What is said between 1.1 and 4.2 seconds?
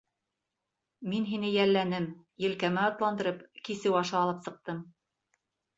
—Мин һине йәлләнем, елкәмә атландырып, кисеү